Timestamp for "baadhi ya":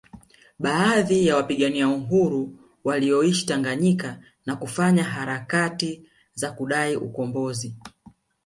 0.59-1.35